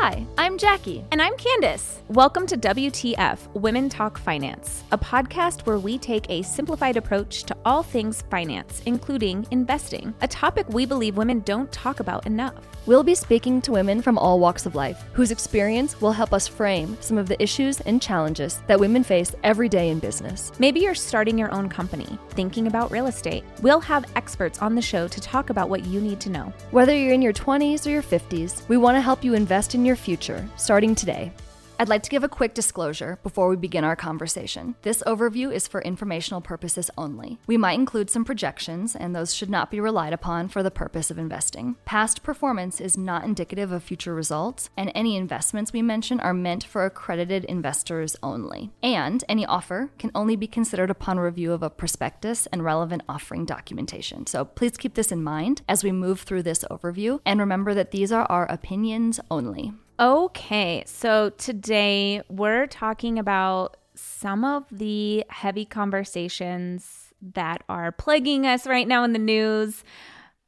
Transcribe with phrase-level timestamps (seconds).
[0.00, 1.04] Hi, I'm Jackie.
[1.10, 2.02] And I'm Candace.
[2.06, 7.56] Welcome to WTF Women Talk Finance, a podcast where we take a simplified approach to
[7.64, 12.54] all things finance, including investing, a topic we believe women don't talk about enough.
[12.86, 16.48] We'll be speaking to women from all walks of life whose experience will help us
[16.48, 20.52] frame some of the issues and challenges that women face every day in business.
[20.58, 23.44] Maybe you're starting your own company, thinking about real estate.
[23.60, 26.50] We'll have experts on the show to talk about what you need to know.
[26.70, 29.84] Whether you're in your 20s or your 50s, we want to help you invest in
[29.88, 31.32] your future starting today.
[31.80, 34.74] I'd like to give a quick disclosure before we begin our conversation.
[34.82, 37.38] This overview is for informational purposes only.
[37.46, 41.08] We might include some projections, and those should not be relied upon for the purpose
[41.08, 41.76] of investing.
[41.84, 46.64] Past performance is not indicative of future results, and any investments we mention are meant
[46.64, 48.72] for accredited investors only.
[48.82, 53.44] And any offer can only be considered upon review of a prospectus and relevant offering
[53.44, 54.26] documentation.
[54.26, 57.92] So please keep this in mind as we move through this overview, and remember that
[57.92, 59.74] these are our opinions only.
[60.00, 68.64] Okay, so today we're talking about some of the heavy conversations that are plaguing us
[68.64, 69.82] right now in the news.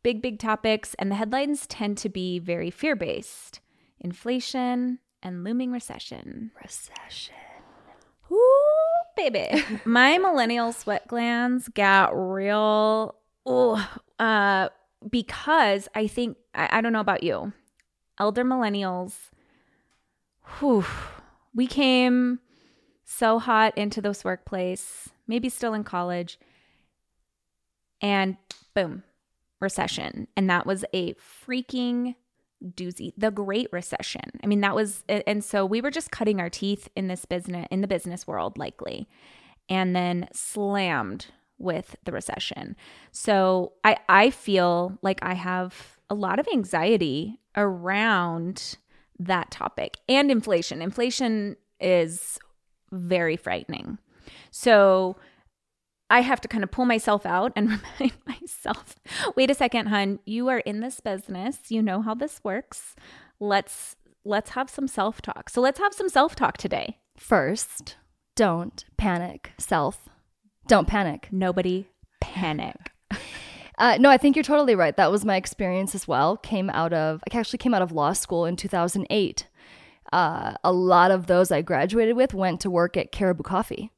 [0.04, 3.58] Big, big topics, and the headlines tend to be very fear based
[3.98, 6.52] inflation and looming recession.
[6.62, 7.34] Recession.
[8.30, 8.64] Ooh,
[9.16, 9.64] baby.
[9.84, 13.16] My millennial sweat glands got real.
[13.48, 13.78] Ooh,
[14.20, 14.68] uh,
[15.10, 17.52] because I think, I, I don't know about you,
[18.16, 19.29] elder millennials
[20.58, 20.84] whew,
[21.54, 22.40] we came
[23.04, 26.38] so hot into this workplace, maybe still in college,
[28.00, 28.36] and
[28.74, 29.02] boom,
[29.60, 30.28] recession.
[30.36, 32.14] And that was a freaking
[32.62, 34.30] doozy, the Great Recession.
[34.44, 37.66] I mean, that was, and so we were just cutting our teeth in this business,
[37.70, 39.08] in the business world, likely,
[39.68, 41.26] and then slammed
[41.58, 42.76] with the recession.
[43.12, 48.78] So I, I feel like I have a lot of anxiety around
[49.20, 50.82] that topic and inflation.
[50.82, 52.38] Inflation is
[52.90, 53.98] very frightening.
[54.50, 55.16] So
[56.08, 57.68] I have to kind of pull myself out and
[58.00, 58.96] remind myself
[59.36, 61.58] wait a second, hun, you are in this business.
[61.68, 62.96] You know how this works.
[63.38, 63.94] Let's
[64.24, 65.48] let's have some self-talk.
[65.48, 66.98] So let's have some self-talk today.
[67.16, 67.96] First,
[68.36, 69.52] don't panic.
[69.58, 70.08] Self.
[70.66, 71.28] Don't panic.
[71.30, 71.88] Nobody
[72.20, 72.92] panic.
[73.80, 74.94] Uh, no, I think you're totally right.
[74.94, 76.36] That was my experience as well.
[76.36, 79.46] Came out of, I actually came out of law school in 2008.
[80.12, 83.90] Uh, a lot of those I graduated with went to work at Caribou Coffee.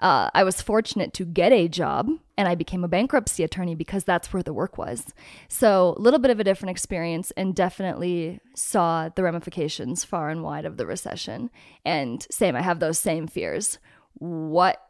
[0.00, 4.04] Uh, I was fortunate to get a job and I became a bankruptcy attorney because
[4.04, 5.06] that's where the work was.
[5.48, 10.44] So, a little bit of a different experience and definitely saw the ramifications far and
[10.44, 11.50] wide of the recession.
[11.84, 13.78] And same, I have those same fears.
[14.18, 14.80] What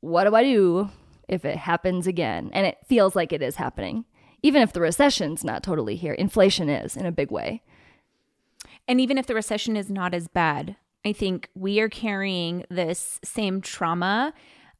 [0.00, 0.90] what do I do
[1.28, 2.50] if it happens again.
[2.52, 4.04] And it feels like it is happening.
[4.42, 7.62] Even if the recession's not totally here, inflation is in a big way.
[8.88, 13.18] And even if the recession is not as bad, I think we are carrying this
[13.24, 14.32] same trauma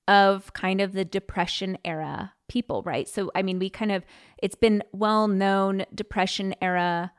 [0.09, 3.09] of kind of the depression era people, right?
[3.09, 4.05] So, I mean, we kind of,
[4.39, 7.13] it's been well known depression era,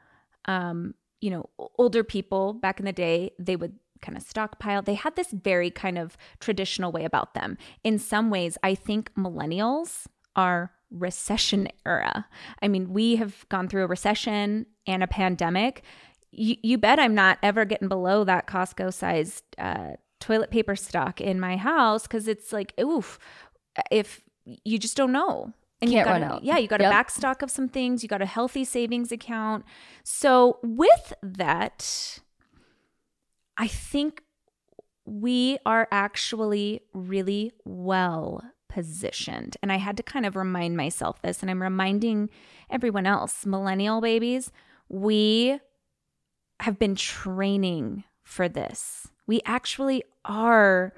[0.46, 4.82] um, you know, older people back in the day, they would kind of stockpile.
[4.82, 7.58] They had this very kind of traditional way about them.
[7.84, 12.28] In some ways, I think millennials are recession era.
[12.62, 15.84] I mean, we have gone through a recession and a pandemic.
[16.32, 21.20] You, you bet I'm not ever getting below that Costco sized uh, toilet paper stock
[21.20, 23.20] in my house because it's like, oof,
[23.92, 24.22] if
[24.64, 25.54] you just don't know.
[25.80, 26.44] And Can't you got run out.
[26.44, 26.90] Yeah, you got yep.
[26.90, 28.02] a back stock of some things.
[28.02, 29.64] You got a healthy savings account.
[30.04, 32.20] So with that,
[33.58, 34.24] I think
[35.06, 39.58] we are actually really well positioned.
[39.62, 42.30] And I had to kind of remind myself this, and I'm reminding
[42.70, 44.52] everyone else millennial babies,
[44.90, 45.60] we
[46.60, 49.08] have been training for this.
[49.26, 50.94] We actually are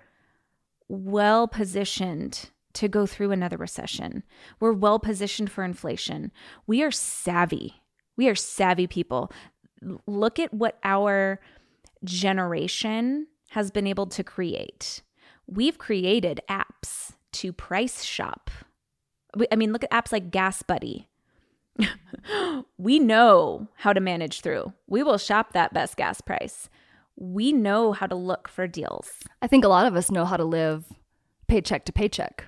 [0.87, 4.23] well positioned to go through another recession.
[4.59, 6.31] We're well positioned for inflation.
[6.67, 7.81] We are savvy.
[8.17, 9.31] We are savvy people.
[10.07, 11.39] Look at what our
[12.03, 15.01] generation has been able to create.
[15.47, 18.51] We've created apps to price shop.
[19.51, 21.07] I mean, look at apps like Gas Buddy.
[22.77, 24.73] we know how to manage through.
[24.87, 26.69] We will shop that best gas price.
[27.15, 29.11] We know how to look for deals.
[29.41, 30.85] I think a lot of us know how to live
[31.47, 32.45] paycheck to paycheck.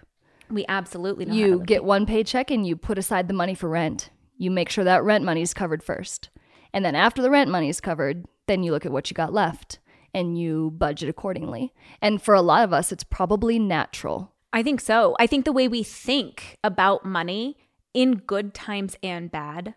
[0.49, 1.33] We absolutely know.
[1.33, 4.09] You get one paycheck and you put aside the money for rent.
[4.37, 6.29] You make sure that rent money is covered first.
[6.73, 9.33] And then after the rent money is covered, then you look at what you got
[9.33, 9.79] left
[10.13, 11.73] and you budget accordingly.
[12.01, 14.33] And for a lot of us, it's probably natural.
[14.51, 15.15] I think so.
[15.19, 17.57] I think the way we think about money
[17.93, 19.75] in good times and bad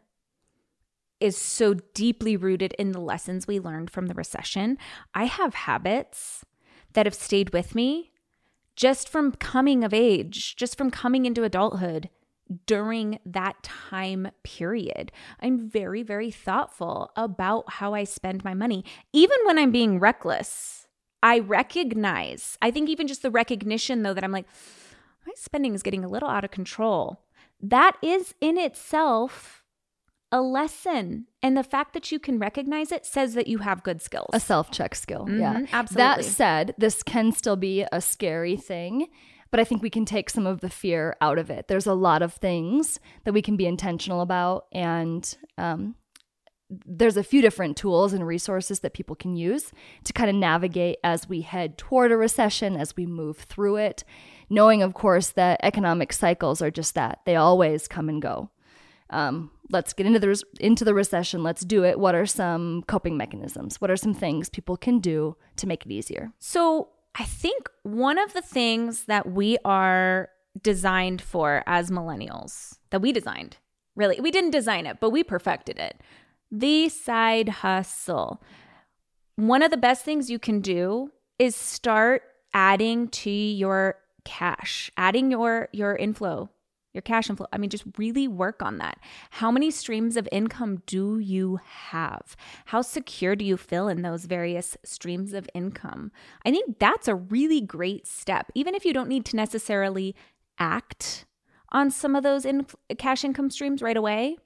[1.20, 4.76] is so deeply rooted in the lessons we learned from the recession.
[5.14, 6.44] I have habits
[6.94, 8.10] that have stayed with me
[8.74, 12.10] just from coming of age, just from coming into adulthood
[12.66, 15.12] during that time period.
[15.40, 20.86] I'm very, very thoughtful about how I spend my money, even when I'm being reckless.
[21.22, 24.46] I recognize, I think even just the recognition, though, that I'm like,
[25.26, 27.22] my spending is getting a little out of control.
[27.62, 29.64] That is in itself
[30.30, 31.26] a lesson.
[31.42, 34.30] And the fact that you can recognize it says that you have good skills.
[34.32, 35.26] A self check skill.
[35.26, 35.66] Mm-hmm, yeah.
[35.72, 36.04] Absolutely.
[36.04, 39.08] That said, this can still be a scary thing
[39.54, 41.68] but I think we can take some of the fear out of it.
[41.68, 45.94] There's a lot of things that we can be intentional about, and um,
[46.68, 49.70] there's a few different tools and resources that people can use
[50.02, 54.02] to kind of navigate as we head toward a recession, as we move through it,
[54.50, 58.50] knowing, of course, that economic cycles are just that they always come and go.
[59.10, 61.44] Um, let's get into the into the recession.
[61.44, 62.00] Let's do it.
[62.00, 63.80] What are some coping mechanisms?
[63.80, 66.32] What are some things people can do to make it easier?
[66.40, 70.30] So I think one of the things that we are
[70.60, 73.56] designed for as millennials, that we designed,
[73.94, 76.00] really, we didn't design it, but we perfected it.
[76.50, 78.42] The side hustle.
[79.36, 82.22] One of the best things you can do is start
[82.52, 86.50] adding to your cash, adding your your inflow
[86.94, 87.46] your cash inflow.
[87.52, 88.98] I mean, just really work on that.
[89.30, 92.36] How many streams of income do you have?
[92.66, 96.12] How secure do you feel in those various streams of income?
[96.46, 100.14] I think that's a really great step, even if you don't need to necessarily
[100.58, 101.26] act
[101.70, 102.46] on some of those
[102.96, 104.36] cash income streams right away.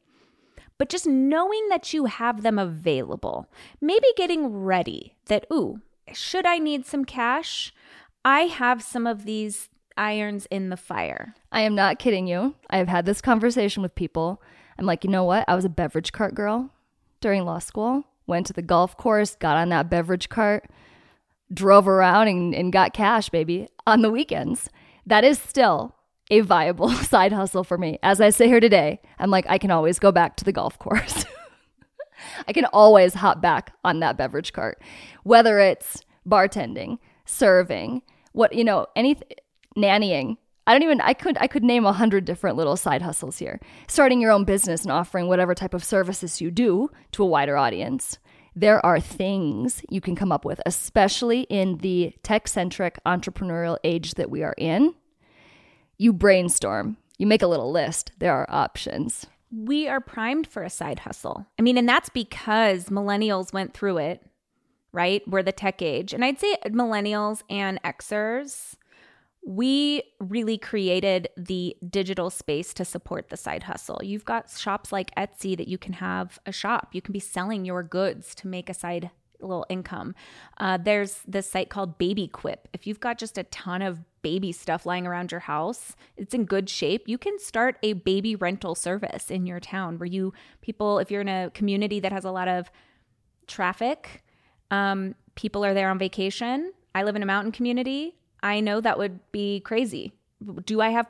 [0.79, 3.51] But just knowing that you have them available,
[3.81, 5.81] maybe getting ready that, ooh,
[6.15, 7.75] should I need some cash?
[8.25, 9.69] I have some of these
[9.99, 11.35] irons in the fire.
[11.53, 12.55] I am not kidding you.
[12.71, 14.41] I have had this conversation with people.
[14.79, 15.45] I'm like, you know what?
[15.49, 16.71] I was a beverage cart girl
[17.21, 20.71] during law school, went to the golf course, got on that beverage cart,
[21.53, 24.71] drove around and, and got cash, baby, on the weekends.
[25.05, 25.97] That is still
[26.31, 27.99] a viable side hustle for me.
[28.03, 30.79] As I sit here today, I'm like, I can always go back to the golf
[30.79, 31.25] course.
[32.49, 34.83] I can always hop back on that beverage cart,
[35.23, 38.03] whether it's bartending, serving,
[38.33, 39.29] what, you know, anything
[39.79, 40.37] nannying.
[40.67, 43.59] I don't even I could I could name a hundred different little side hustles here.
[43.87, 47.57] Starting your own business and offering whatever type of services you do to a wider
[47.57, 48.19] audience.
[48.55, 54.31] There are things you can come up with, especially in the tech-centric entrepreneurial age that
[54.31, 54.95] we are in.
[55.97, 58.13] You brainstorm, you make a little list.
[58.19, 59.27] There are options.
[59.51, 61.47] We are primed for a side hustle.
[61.59, 64.23] I mean, and that's because millennials went through it,
[64.93, 65.23] right?
[65.29, 66.13] We're the tech age.
[66.13, 68.75] And I'd say millennials and Xers
[69.45, 74.01] we really created the digital space to support the side hustle.
[74.03, 76.89] You've got shops like Etsy that you can have a shop.
[76.93, 80.15] You can be selling your goods to make a side little income.
[80.59, 82.69] Uh, there's this site called Baby Quip.
[82.73, 86.45] If you've got just a ton of baby stuff lying around your house, it's in
[86.45, 87.09] good shape.
[87.09, 91.21] You can start a baby rental service in your town where you people, if you're
[91.21, 92.71] in a community that has a lot of
[93.47, 94.25] traffic,
[94.71, 96.73] um, people are there on vacation.
[96.95, 98.18] I live in a mountain community.
[98.43, 100.13] I know that would be crazy.
[100.65, 101.09] Do I have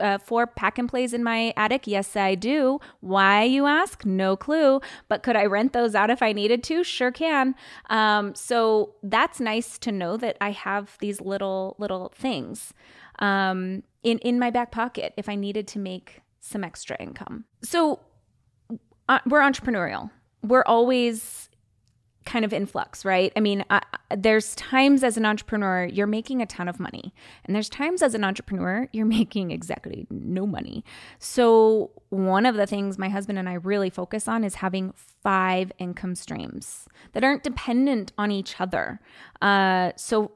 [0.00, 1.86] uh, four pack and plays in my attic?
[1.86, 2.80] Yes, I do.
[3.00, 4.06] Why, you ask?
[4.06, 4.80] No clue.
[5.08, 6.82] But could I rent those out if I needed to?
[6.82, 7.54] Sure can.
[7.90, 12.72] Um, so that's nice to know that I have these little little things
[13.18, 17.44] um, in in my back pocket if I needed to make some extra income.
[17.62, 18.00] So
[19.10, 20.10] uh, we're entrepreneurial.
[20.42, 21.49] We're always
[22.30, 23.32] kind of in flux, right?
[23.34, 23.80] I mean, uh,
[24.16, 27.12] there's times as an entrepreneur you're making a ton of money,
[27.44, 30.84] and there's times as an entrepreneur you're making exactly no money.
[31.18, 35.72] So, one of the things my husband and I really focus on is having five
[35.78, 39.00] income streams that aren't dependent on each other.
[39.42, 40.30] Uh, so,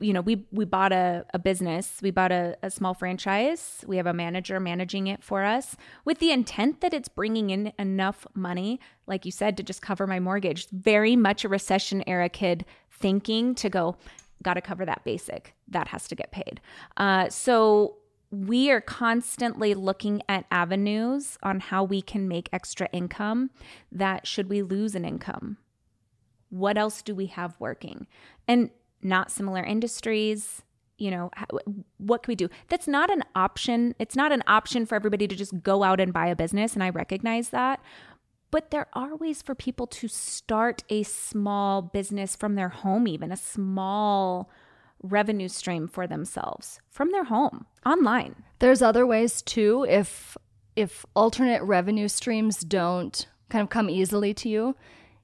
[0.00, 3.84] you know, we we bought a, a business, we bought a, a small franchise.
[3.86, 7.72] We have a manager managing it for us with the intent that it's bringing in
[7.78, 10.68] enough money, like you said, to just cover my mortgage.
[10.70, 13.96] Very much a recession era kid thinking to go,
[14.42, 15.54] got to cover that basic.
[15.68, 16.60] That has to get paid.
[16.96, 17.96] Uh, so
[18.30, 23.50] we are constantly looking at avenues on how we can make extra income
[23.90, 25.56] that should we lose an income
[26.48, 28.06] what else do we have working
[28.46, 28.70] and
[29.02, 30.62] not similar industries
[31.00, 31.30] you know
[31.96, 32.48] what can we do?
[32.68, 36.12] That's not an option it's not an option for everybody to just go out and
[36.12, 37.80] buy a business and i recognize that.
[38.52, 43.32] But there are ways for people to start a small business from their home even
[43.32, 44.50] a small
[45.02, 48.44] revenue stream for themselves from their home online.
[48.58, 50.36] There's other ways too if
[50.76, 54.76] if alternate revenue streams don't kind of come easily to you,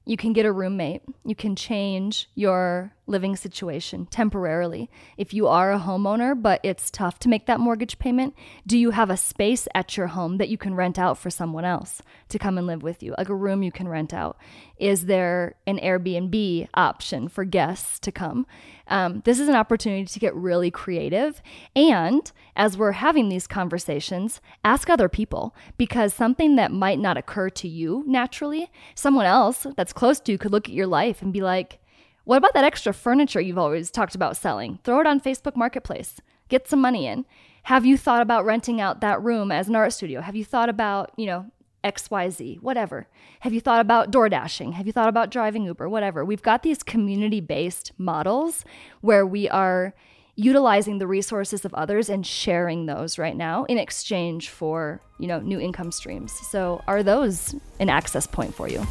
[0.07, 1.01] you can get a roommate.
[1.25, 4.89] You can change your living situation temporarily.
[5.17, 8.33] If you are a homeowner, but it's tough to make that mortgage payment,
[8.65, 11.65] do you have a space at your home that you can rent out for someone
[11.65, 13.15] else to come and live with you?
[13.17, 14.37] Like a room you can rent out?
[14.79, 18.45] Is there an Airbnb option for guests to come?
[18.87, 21.41] Um, this is an opportunity to get really creative.
[21.75, 27.49] And as we're having these conversations, ask other people because something that might not occur
[27.51, 31.33] to you naturally, someone else that's close to you could look at your life and
[31.33, 31.79] be like,
[32.23, 34.79] what about that extra furniture you've always talked about selling?
[34.83, 36.19] Throw it on Facebook Marketplace.
[36.49, 37.25] Get some money in.
[37.63, 40.21] Have you thought about renting out that room as an art studio?
[40.21, 41.51] Have you thought about, you know,
[41.87, 43.07] XYZ, whatever.
[43.39, 44.73] Have you thought about door dashing?
[44.73, 45.89] Have you thought about driving Uber?
[45.89, 46.23] Whatever.
[46.23, 48.65] We've got these community based models
[49.01, 49.93] where we are
[50.35, 55.39] utilizing the resources of others and sharing those right now in exchange for, you know,
[55.39, 56.31] new income streams.
[56.31, 58.85] So are those an access point for you?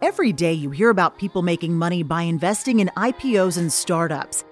[0.00, 4.44] Every day you hear about people making money by investing in IPOs and startups.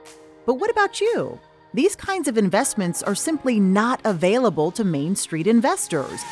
[0.44, 1.40] But what about you?
[1.74, 6.22] These kinds of investments are simply not available to Main Street investors.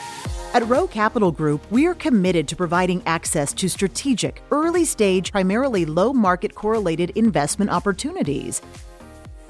[0.55, 5.85] At Roe Capital Group, we are committed to providing access to strategic, early stage, primarily
[5.85, 8.63] low market correlated investment opportunities.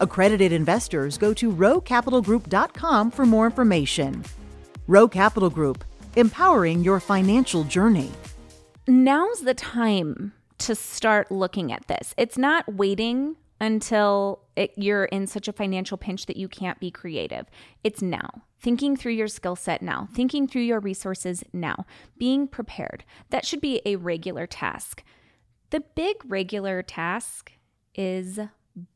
[0.01, 4.25] Accredited investors go to roecapitalgroup.com for more information.
[4.89, 5.85] Roe Capital Group,
[6.17, 8.11] empowering your financial journey.
[8.89, 12.13] Now's the time to start looking at this.
[12.17, 16.91] It's not waiting until it, you're in such a financial pinch that you can't be
[16.91, 17.47] creative.
[17.85, 18.43] It's now.
[18.59, 21.85] Thinking through your skill set now, thinking through your resources now,
[22.19, 23.05] being prepared.
[23.31, 25.05] That should be a regular task.
[25.71, 27.53] The big regular task
[27.95, 28.41] is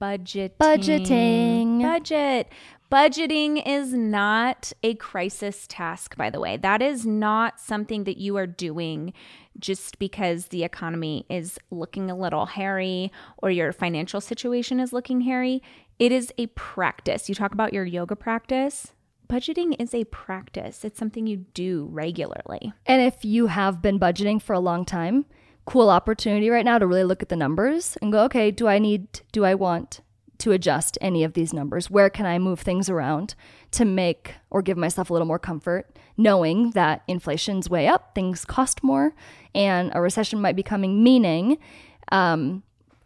[0.00, 0.56] budgeting.
[0.58, 1.82] Budgeting.
[1.82, 2.49] Budget.
[2.90, 6.56] Budgeting is not a crisis task, by the way.
[6.56, 9.12] That is not something that you are doing
[9.58, 15.20] just because the economy is looking a little hairy or your financial situation is looking
[15.20, 15.62] hairy.
[16.00, 17.28] It is a practice.
[17.28, 18.92] You talk about your yoga practice.
[19.28, 22.72] Budgeting is a practice, it's something you do regularly.
[22.84, 25.25] And if you have been budgeting for a long time,
[25.70, 28.80] cool opportunity right now to really look at the numbers and go, okay, do I
[28.80, 30.00] need, do I want
[30.38, 31.88] to adjust any of these numbers?
[31.88, 33.36] Where can I move things around
[33.70, 38.44] to make or give myself a little more comfort, knowing that inflation's way up, things
[38.44, 39.14] cost more,
[39.54, 41.56] and a recession might be coming, meaning
[42.10, 42.64] um,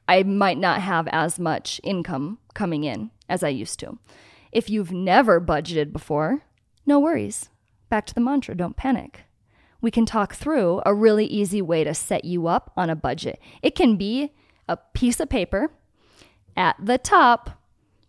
[0.09, 3.99] I might not have as much income coming in as I used to.
[4.53, 6.45] If you've never budgeted before,
[6.87, 7.51] no worries.
[7.91, 9.25] Back to the mantra don't panic.
[9.85, 13.39] We can talk through a really easy way to set you up on a budget.
[13.63, 14.33] It can be
[14.67, 15.73] a piece of paper
[16.57, 17.63] at the top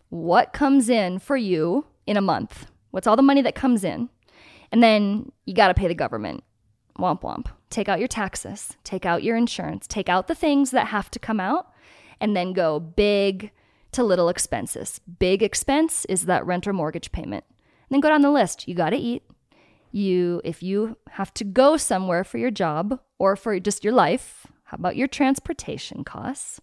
[0.08, 2.68] what comes in for you in a month.
[2.92, 4.08] What's all the money that comes in?
[4.72, 6.46] And then you got to pay the government.
[6.98, 7.48] Womp womp.
[7.70, 11.20] Take out your taxes, take out your insurance, take out the things that have to
[11.20, 11.74] come out,
[12.22, 13.52] and then go big
[13.92, 15.02] to little expenses.
[15.20, 17.44] Big expense is that rent or mortgage payment.
[17.50, 18.66] And then go down the list.
[18.66, 19.24] You got to eat.
[19.96, 24.46] You if you have to go somewhere for your job or for just your life,
[24.66, 26.60] how about your transportation costs?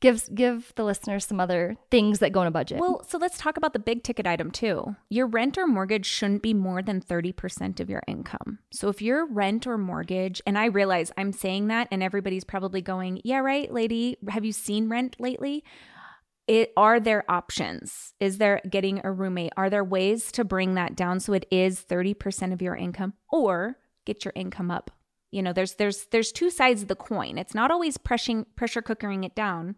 [0.00, 2.80] give give the listeners some other things that go in a budget.
[2.80, 4.96] Well, so let's talk about the big ticket item too.
[5.08, 8.58] Your rent or mortgage shouldn't be more than 30% of your income.
[8.70, 12.82] So if your rent or mortgage, and I realize I'm saying that and everybody's probably
[12.82, 15.64] going, "Yeah, right, lady, have you seen rent lately?"
[16.46, 18.14] It are there options?
[18.20, 19.52] Is there getting a roommate?
[19.56, 23.78] Are there ways to bring that down so it is 30% of your income or
[24.04, 24.90] get your income up
[25.30, 27.36] you know, there's there's there's two sides of the coin.
[27.38, 29.76] It's not always pressing pressure cookering it down.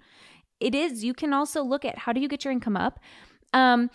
[0.60, 3.00] It is you can also look at how do you get your income up?
[3.52, 3.90] Um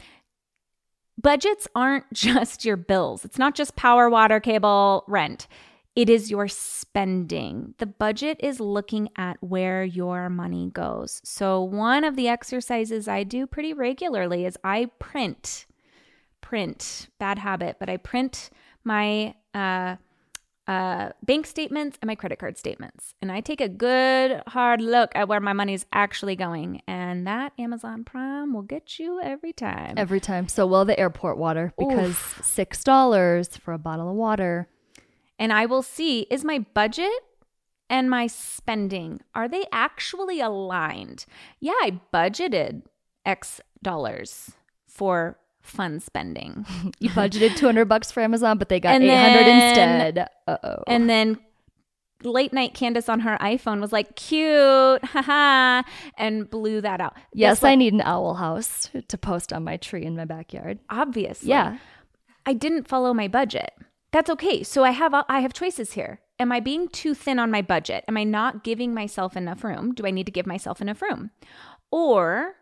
[1.21, 3.23] budgets aren't just your bills.
[3.23, 5.47] It's not just power, water, cable, rent.
[5.95, 7.75] It is your spending.
[7.77, 11.21] The budget is looking at where your money goes.
[11.23, 15.67] So, one of the exercises I do pretty regularly is I print,
[16.41, 18.49] print, bad habit, but I print
[18.83, 19.97] my uh,
[20.67, 23.13] uh, bank statements and my credit card statements.
[23.21, 26.81] And I take a good hard look at where my money is actually going.
[26.87, 29.95] And that Amazon Prime will get you every time.
[29.97, 30.47] Every time.
[30.47, 32.41] So will the airport water because Oof.
[32.43, 34.69] $6 for a bottle of water.
[35.39, 37.11] And I will see is my budget
[37.89, 41.25] and my spending are they actually aligned?
[41.59, 42.83] Yeah, I budgeted
[43.25, 44.51] X dollars
[44.87, 46.65] for fun spending.
[46.99, 50.29] you budgeted 200 bucks for Amazon, but they got and 800 then, instead.
[50.47, 50.83] Uh-oh.
[50.87, 51.39] And then
[52.23, 55.83] late night Candace on her iPhone was like, cute, haha,
[56.17, 57.15] and blew that out.
[57.33, 60.79] Yes, I need an owl house to post on my tree in my backyard.
[60.89, 61.49] Obviously.
[61.49, 61.77] Yeah.
[62.45, 63.71] I didn't follow my budget.
[64.13, 64.61] That's okay.
[64.61, 66.21] So I have I have choices here.
[66.39, 68.05] Am I being too thin on my budget?
[68.07, 69.93] Am I not giving myself enough room?
[69.93, 71.31] Do I need to give myself enough room?
[71.91, 72.53] Or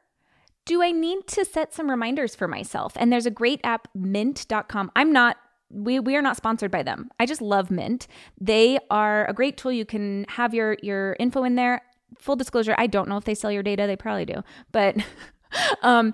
[0.66, 2.94] do I need to set some reminders for myself?
[2.96, 4.92] And there's a great app, mint.com.
[4.96, 5.36] I'm not
[5.70, 7.10] we we are not sponsored by them.
[7.20, 8.08] I just love Mint.
[8.40, 9.74] They are a great tool.
[9.74, 11.82] You can have your your info in there.
[12.18, 13.88] Full disclosure, I don't know if they sell your data.
[13.88, 14.42] They probably do.
[14.72, 14.96] But
[15.82, 16.14] um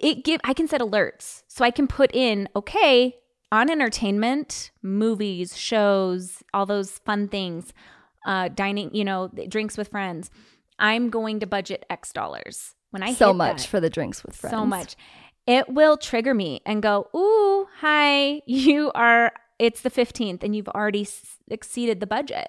[0.00, 1.42] it give I can set alerts.
[1.48, 3.16] So I can put in, okay,
[3.50, 7.72] on entertainment, movies, shows, all those fun things,
[8.26, 10.30] uh dining, you know, drinks with friends.
[10.78, 12.74] I'm going to budget X dollars.
[12.90, 14.52] When I so much that, for the drinks with friends.
[14.52, 14.96] So much.
[15.46, 20.68] It will trigger me and go, "Ooh, hi, you are it's the 15th and you've
[20.68, 22.48] already s- exceeded the budget."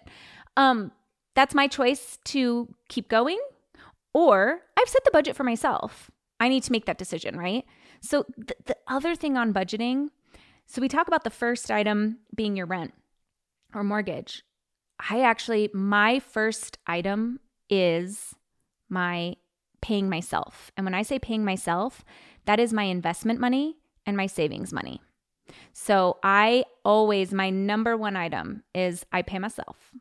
[0.58, 0.92] Um
[1.36, 3.40] that's my choice to keep going
[4.14, 6.10] or I've set the budget for myself.
[6.40, 7.66] I need to make that decision, right?
[8.02, 10.08] So th- the other thing on budgeting,
[10.70, 12.94] so we talk about the first item being your rent
[13.74, 14.44] or mortgage.
[15.10, 17.40] I actually my first item
[17.72, 18.36] is
[18.88, 19.36] my
[19.82, 20.72] paying myself.
[20.78, 22.06] And when I say paying myself,
[22.46, 25.02] that is my investment money and my savings money.
[25.74, 29.92] So I always, my number one item is I pay myself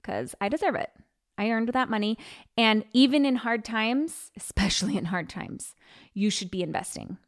[0.00, 0.90] because I deserve it.
[1.36, 2.16] I earned that money.
[2.56, 5.74] And even in hard times, especially in hard times,
[6.14, 7.18] you should be investing.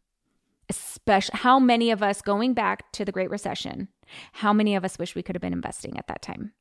[0.71, 3.89] Especially how many of us going back to the Great Recession,
[4.33, 6.53] how many of us wish we could have been investing at that time?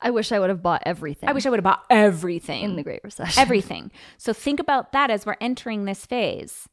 [0.00, 1.28] I wish I would have bought everything.
[1.28, 3.40] I wish I would have bought everything in the Great Recession.
[3.42, 3.90] Everything.
[4.16, 6.68] So think about that as we're entering this phase.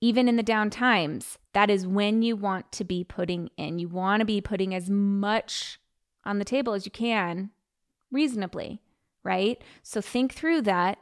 [0.00, 3.78] Even in the down times, that is when you want to be putting in.
[3.78, 5.78] You want to be putting as much
[6.24, 7.50] on the table as you can
[8.10, 8.80] reasonably,
[9.22, 9.62] right?
[9.82, 10.98] So think through that.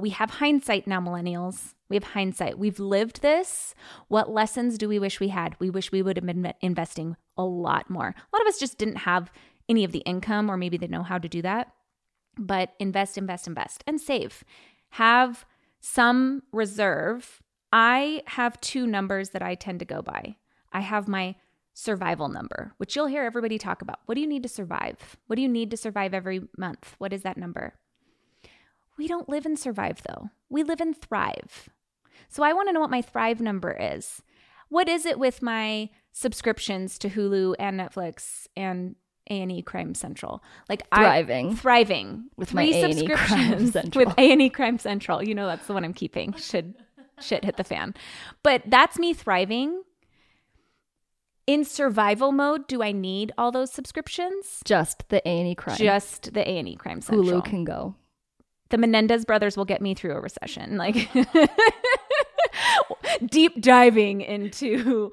[0.00, 1.74] We have hindsight now, millennials.
[1.88, 2.58] We have hindsight.
[2.58, 3.74] We've lived this.
[4.08, 5.56] What lessons do we wish we had?
[5.58, 8.08] We wish we would have been investing a lot more.
[8.08, 9.30] A lot of us just didn't have
[9.68, 11.72] any of the income, or maybe they know how to do that.
[12.36, 14.44] But invest, invest, invest, and save.
[14.90, 15.46] Have
[15.80, 17.42] some reserve.
[17.72, 20.36] I have two numbers that I tend to go by.
[20.72, 21.36] I have my
[21.74, 24.00] survival number, which you'll hear everybody talk about.
[24.04, 25.16] What do you need to survive?
[25.26, 26.94] What do you need to survive every month?
[26.98, 27.74] What is that number?
[28.98, 30.30] We don't live and survive though.
[30.48, 31.68] We live and thrive.
[32.28, 34.22] So I want to know what my thrive number is.
[34.68, 38.96] What is it with my subscriptions to Hulu and Netflix and
[39.30, 40.42] a&E Crime Central.
[40.68, 41.50] Like thriving.
[41.50, 44.04] I, thriving with Three my A&E Crime Central.
[44.04, 45.22] With A&E Crime Central.
[45.22, 46.32] You know that's the one I'm keeping.
[46.34, 46.74] Should
[47.20, 47.94] shit hit the fan.
[48.42, 49.82] But that's me thriving.
[51.46, 54.60] In survival mode, do I need all those subscriptions?
[54.64, 55.76] Just the A&E Crime.
[55.76, 57.40] Just the A&E Crime Central.
[57.40, 57.96] Hulu can go.
[58.72, 60.78] The Menendez brothers will get me through a recession.
[60.78, 61.10] Like
[63.26, 65.12] deep diving into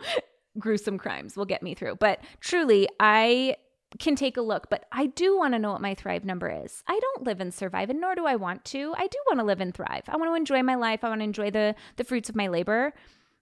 [0.57, 1.95] gruesome crimes will get me through.
[1.95, 3.57] But truly, I
[3.99, 6.85] can take a look, but I do want to know what my thrive number is.
[6.87, 8.93] I don't live and survive, and nor do I want to.
[8.97, 10.03] I do want to live and thrive.
[10.07, 11.03] I want to enjoy my life.
[11.03, 12.93] I want to enjoy the the fruits of my labor,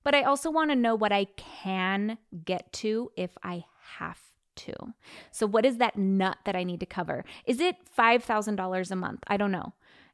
[0.04, 3.66] but I also want to know what I can get to if I
[4.00, 4.20] have
[4.56, 4.74] to.
[5.30, 7.24] So, what is that nut that I need to cover?
[7.46, 9.24] Is it five thousand dollars a month?
[9.28, 9.74] I don't know.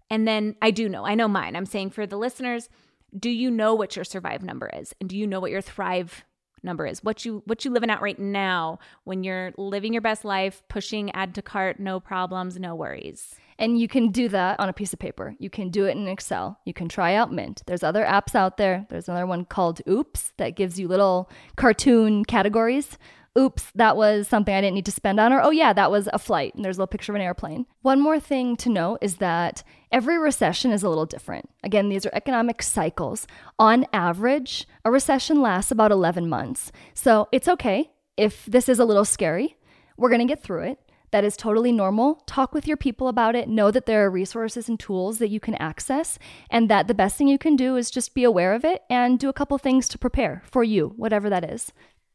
[0.09, 1.05] And then I do know.
[1.05, 1.55] I know mine.
[1.55, 2.69] I'm saying for the listeners,
[3.17, 6.25] do you know what your survive number is, and do you know what your thrive
[6.63, 7.03] number is?
[7.03, 11.11] What you what you living out right now when you're living your best life pushing
[11.11, 13.35] add to cart no problems no worries.
[13.59, 15.35] And you can do that on a piece of paper.
[15.37, 16.59] You can do it in excel.
[16.65, 17.61] You can try out mint.
[17.67, 18.87] There's other apps out there.
[18.89, 22.97] There's another one called oops that gives you little cartoon categories
[23.37, 26.07] oops, that was something I didn't need to spend on, or oh, yeah, that was
[26.13, 27.65] a flight, and there's a little picture of an airplane.
[27.81, 31.49] One more thing to note is that every recession is a little different.
[31.63, 33.27] Again, these are economic cycles.
[33.57, 36.71] On average, a recession lasts about 11 months.
[36.93, 39.57] So it's okay if this is a little scary.
[39.97, 40.79] We're to get through it.
[41.13, 42.23] That is totally normal.
[42.25, 43.47] Talk with your people about it.
[43.47, 46.17] Know that there are resources and tools that you can access,
[46.49, 49.19] and that the best thing you can do is just be aware of it and
[49.19, 51.71] do a couple things to prepare for you, whatever that is.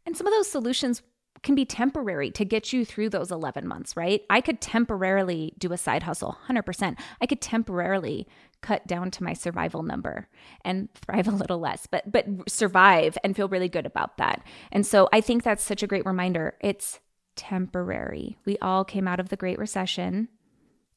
[0.08, 1.02] And some of those solutions
[1.42, 4.22] can be temporary to get you through those 11 months, right?
[4.30, 6.98] I could temporarily do a side hustle, 100%.
[7.20, 8.26] I could temporarily
[8.62, 10.26] cut down to my survival number
[10.64, 14.42] and thrive a little less, but but survive and feel really good about that.
[14.72, 16.54] And so I think that's such a great reminder.
[16.62, 17.00] It's
[17.36, 18.38] temporary.
[18.46, 20.28] We all came out of the Great Recession,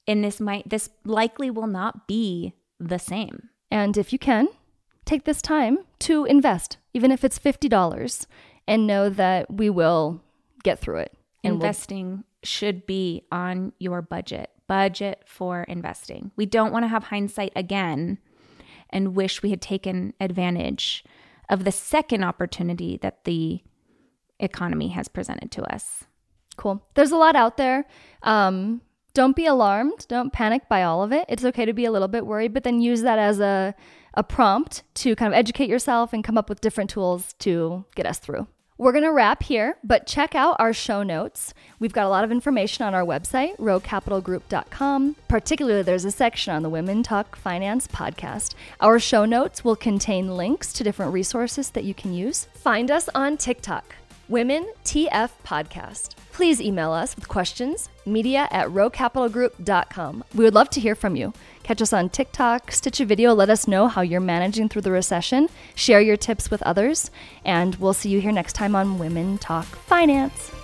[0.07, 3.49] and this might this likely will not be the same.
[3.69, 4.47] And if you can,
[5.03, 8.25] take this time to invest, even if it's $50
[8.67, 10.21] and know that we will
[10.63, 11.17] get through it.
[11.43, 14.49] Investing we'll- should be on your budget.
[14.67, 16.31] Budget for investing.
[16.35, 18.19] We don't want to have hindsight again
[18.89, 21.03] and wish we had taken advantage
[21.49, 23.61] of the second opportunity that the
[24.39, 26.05] economy has presented to us.
[26.57, 26.85] Cool.
[26.95, 27.85] There's a lot out there.
[28.23, 28.81] Um,
[29.13, 30.05] don't be alarmed.
[30.07, 31.25] Don't panic by all of it.
[31.27, 33.75] It's okay to be a little bit worried, but then use that as a,
[34.13, 38.05] a prompt to kind of educate yourself and come up with different tools to get
[38.05, 38.47] us through.
[38.81, 41.53] We're going to wrap here, but check out our show notes.
[41.77, 45.17] We've got a lot of information on our website, rowcapitalgroup.com.
[45.27, 48.55] Particularly, there's a section on the Women Talk Finance podcast.
[48.79, 52.47] Our show notes will contain links to different resources that you can use.
[52.55, 53.97] Find us on TikTok,
[54.31, 56.15] Women TF Podcast.
[56.31, 60.23] Please email us with questions, media at rowcapitalgroup.com.
[60.33, 61.33] We would love to hear from you.
[61.63, 64.91] Catch us on TikTok, stitch a video, let us know how you're managing through the
[64.91, 67.11] recession, share your tips with others,
[67.43, 70.60] and we'll see you here next time on Women Talk Finance.